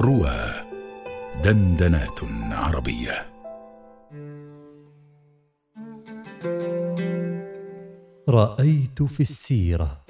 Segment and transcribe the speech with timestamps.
[0.00, 0.40] روى
[1.44, 2.20] دندنات
[2.52, 3.26] عربية.
[8.28, 10.04] رأيت في السيرة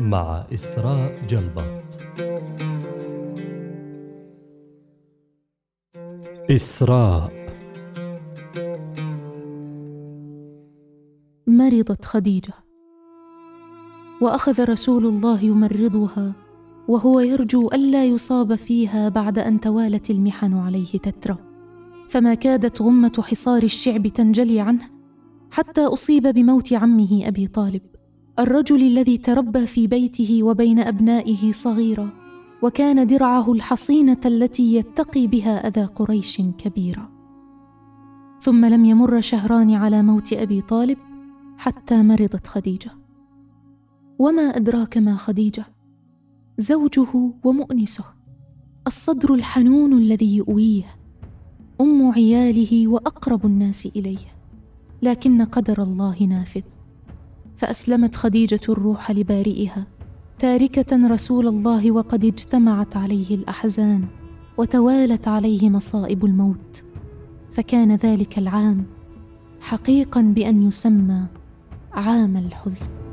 [0.00, 1.98] مع إسراء جلبط
[6.50, 7.32] إسراء.
[11.46, 12.54] مرضت خديجة
[14.22, 16.49] وأخذ رسول الله يمرضها.
[16.90, 21.36] وهو يرجو ألا يصاب فيها بعد أن توالت المحن عليه تترى
[22.08, 24.90] فما كادت غمة حصار الشعب تنجلي عنه
[25.52, 27.82] حتى أصيب بموت عمه أبي طالب
[28.38, 32.10] الرجل الذي تربى في بيته وبين أبنائه صغيرا
[32.62, 37.10] وكان درعه الحصينة التي يتقي بها أذى قريش كبيرا.
[38.40, 40.98] ثم لم يمر شهران على موت أبي طالب
[41.58, 42.90] حتى مرضت خديجة.
[44.18, 45.64] وما أدراك ما خديجة؟
[46.58, 48.04] زوجه ومؤنسه
[48.86, 50.84] الصدر الحنون الذي يؤويه
[51.80, 54.34] أم عياله وأقرب الناس إليه
[55.02, 56.62] لكن قدر الله نافذ
[57.56, 59.86] فأسلمت خديجة الروح لبارئها
[60.38, 64.04] تاركة رسول الله وقد اجتمعت عليه الأحزان
[64.58, 66.84] وتوالت عليه مصائب الموت
[67.50, 68.86] فكان ذلك العام
[69.60, 71.26] حقيقا بأن يسمى
[71.92, 73.09] عام الحزن.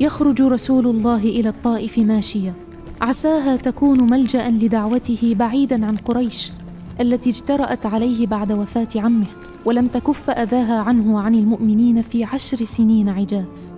[0.00, 2.54] يخرج رسول الله إلى الطائف ماشيا.
[3.00, 6.52] عساها تكون ملجأ لدعوته بعيدا عن قريش
[7.00, 9.26] التي اجترأت عليه بعد وفاة عمه
[9.64, 13.72] ولم تكف أذاها عنه وعن المؤمنين في عشر سنين عجاف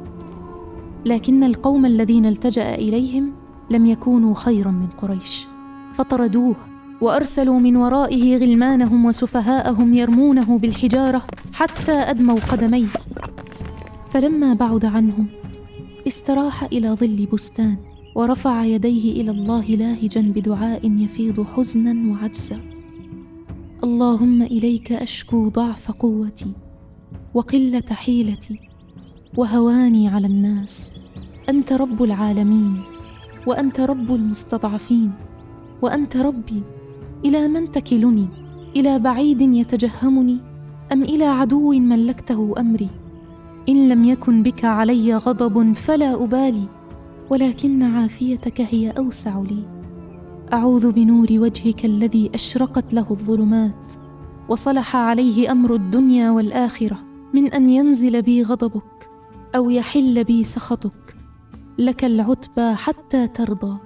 [1.07, 3.33] لكن القوم الذين التجأ إليهم
[3.71, 5.47] لم يكونوا خيرا من قريش.
[5.93, 6.57] فطردوه
[7.01, 11.23] وأرسلوا من ورائه غلمانهم وسفهاءهم يرمونه بالحجارة
[11.55, 12.89] حتى أدموا قدميه.
[14.09, 15.27] فلما بعد عنهم
[16.07, 17.77] استراح إلى ظل بستان
[18.15, 22.61] ورفع يديه إلى الله لاهجا بدعاء يفيض حزنا وعجزا.
[23.85, 26.53] اللهم إليك أشكو ضعف قوتي
[27.35, 28.61] وقلة حيلتي
[29.37, 30.95] وهواني على الناس.
[31.49, 32.83] أنت رب العالمين
[33.47, 35.13] وأنت رب المستضعفين
[35.83, 36.63] وأنت ربي
[37.25, 38.29] إلى من تكلني؟
[38.77, 40.39] إلى بعيد يتجهمني؟
[40.93, 42.89] أم إلى عدو ملكته أمري؟
[43.69, 46.69] إن لم يكن بك علي غضب فلا أبالي
[47.31, 49.69] ولكن عافيتك هي أوسع لي.
[50.53, 53.93] أعوذ بنور وجهك الذي أشرقت له الظلمات
[54.49, 56.99] وصلح عليه أمر الدنيا والآخرة.
[57.35, 59.11] من أن ينزل بي غضبك
[59.57, 61.17] أو يحل بي سخطك
[61.79, 63.79] لك العتبى حتى ترضى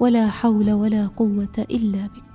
[0.00, 2.25] ولا حول ولا قوة إلا بك.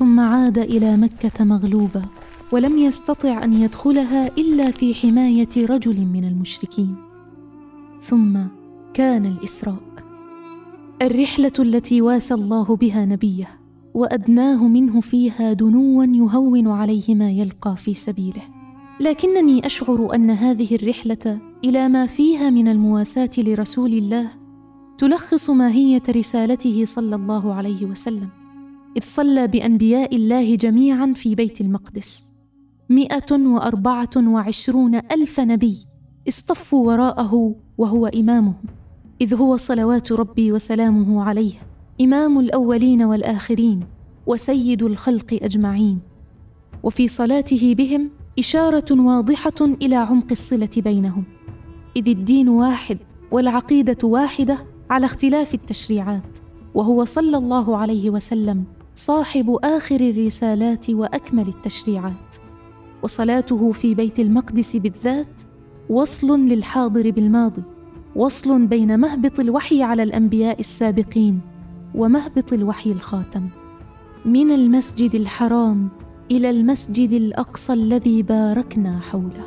[0.00, 2.02] ثم عاد إلى مكة مغلوبا
[2.52, 6.96] ولم يستطع أن يدخلها إلا في حماية رجل من المشركين.
[8.00, 8.38] ثم
[8.94, 9.82] كان الإسراء.
[11.02, 13.48] الرحلة التي واسى الله بها نبيه
[13.94, 18.42] وأدناه منه فيها دنوا يهون عليه ما يلقى في سبيله.
[19.00, 24.30] لكنني أشعر أن هذه الرحلة إلى ما فيها من المواساة لرسول الله
[24.98, 28.39] تلخص ماهية رسالته صلى الله عليه وسلم.
[28.96, 32.24] إذ صلى بأنبياء الله جميعا في بيت المقدس.
[32.88, 35.78] مئة وأربعة وعشرون ألف نبي
[36.28, 38.64] اصطفوا وراءه وهو إمامهم.
[39.20, 41.52] إذ هو صلوات ربي وسلامه عليه.
[42.00, 43.80] إمام الأولين والآخرين
[44.26, 45.98] وسيد الخلق أجمعين.
[46.82, 51.24] وفي صلاته بهم إشارة واضحة إلى عمق الصلة بينهم.
[51.96, 52.98] إذ الدين واحد
[53.30, 54.58] والعقيدة واحدة
[54.90, 56.38] على اختلاف التشريعات.
[56.74, 58.64] وهو صلى الله عليه وسلم
[59.00, 62.36] صاحب آخر الرسالات وأكمل التشريعات.
[63.02, 65.42] وصلاته في بيت المقدس بالذات
[65.90, 67.62] وصل للحاضر بالماضي
[68.16, 71.40] وصل بين مهبط الوحي على الأنبياء السابقين
[71.94, 73.48] ومهبط الوحي الخاتم.
[74.24, 75.88] من المسجد الحرام
[76.30, 79.46] إلى المسجد الأقصى الذي باركنا حوله.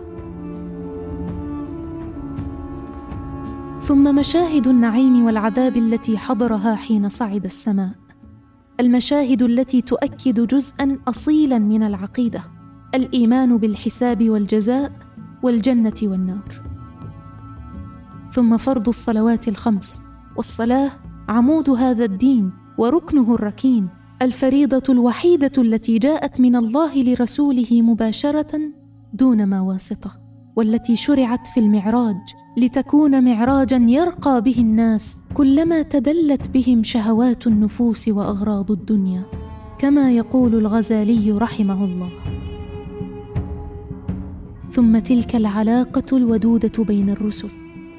[3.80, 8.03] ثم مشاهد النعيم والعذاب التي حضرها حين صعد السماء.
[8.80, 12.42] المشاهد التي تؤكد جزءا اصيلا من العقيدة
[12.96, 14.92] الإيمان بالحساب والجزاء
[15.44, 16.62] والجنة والنار.
[18.32, 20.02] ثم فرض الصلوات الخمس
[20.36, 20.92] والصلاة
[21.30, 23.90] عمود هذا الدين وركنه الركين
[24.22, 28.62] الفريضة الوحيدة التي جاءت من الله لرسوله مباشرة
[29.14, 30.23] دون ما واسطة.
[30.56, 32.16] والتي شرعت في المعراج
[32.58, 39.24] لتكون معراجا يرقى به الناس كلما تدلت بهم شهوات النفوس وأغراض الدنيا
[39.80, 42.10] كما يقول الغزالي رحمه الله.
[44.70, 47.52] ثم تلك العلاقة الودودة بين الرسل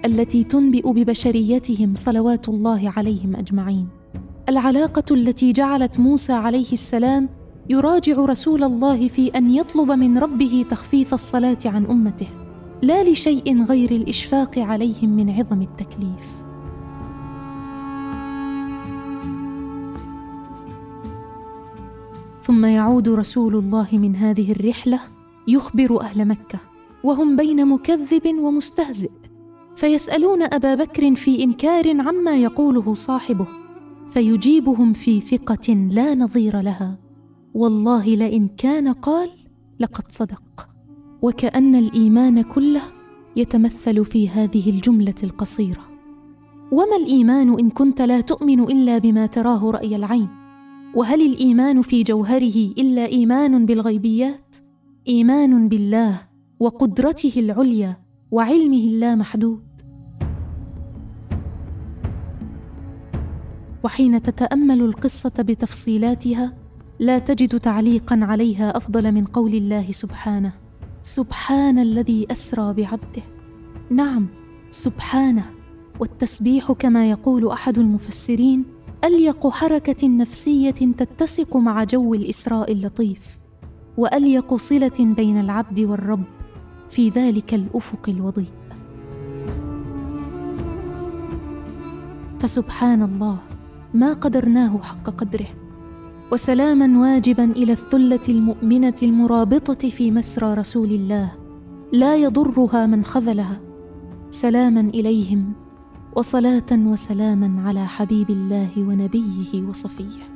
[0.04, 3.88] التي تنبئ ببشريتهم صلوات الله عليهم أجمعين.
[4.48, 7.28] العلاقة التي جعلت موسى عليه السلام
[7.70, 12.43] يراجع رسول الله في أن يطلب من ربه تخفيف الصلاة عن أمته.
[12.82, 16.44] لا لشيء غير الإشفاق عليهم من عظم التكليف.
[22.42, 25.00] ثم يعود رسول الله من هذه الرحلة
[25.48, 26.58] يخبر أهل مكة
[27.04, 29.10] وهم بين مكذب ومستهزئ
[29.76, 33.48] فيسألون أبا بكر في إنكار عما يقوله صاحبه
[34.08, 36.98] فيجيبهم في ثقة لا نظير لها.
[37.54, 39.30] والله لئن كان قال
[39.80, 40.73] لقد صدق.
[41.24, 42.82] وكأن الإيمان كله
[43.36, 45.80] يتمثل في هذه الجملة القصيرة.
[46.72, 50.28] وما الإيمان إن كنت لا تؤمن إلا بما تراه رأي العين؟
[50.94, 54.56] وهل الإيمان في جوهره إلا إيمان بالغيبيات؟
[55.08, 56.20] إيمان بالله
[56.60, 57.96] وقدرته العليا
[58.30, 59.64] وعلمه اللامحدود.
[63.84, 66.52] وحين تتأمل القصة بتفصيلاتها
[66.98, 70.63] لا تجد تعليقا عليها أفضل من قول الله سبحانه.
[71.04, 73.22] سبحان الذي أسرى بعبده.
[73.90, 74.26] نعم
[74.70, 75.44] سبحانه.
[76.00, 78.64] والتسبيح كما يقول أحد المفسرين
[79.04, 83.38] أليق حركة نفسية تتسق مع جو الإسراء اللطيف
[83.96, 86.24] وأليق صلة بين العبد والرب
[86.90, 88.52] في ذلك الأفق الوضيء.
[92.40, 93.38] فسبحان الله
[93.94, 95.63] ما قدرناه حق قدره.
[96.32, 101.32] وسلاما واجبا إلى الثلة المؤمنة المرابطة في مسرى رسول الله
[101.92, 103.60] لا يضرها من خذلها.
[104.30, 105.52] سلاما إليهم
[106.16, 110.33] وصلاة وسلاما على حبيب الله ونبيه وصفيه.